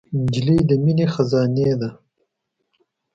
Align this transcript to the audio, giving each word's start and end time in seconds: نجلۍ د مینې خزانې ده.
نجلۍ 0.23 0.57
د 0.69 0.71
مینې 0.83 1.05
خزانې 1.13 1.71
ده. 1.79 1.89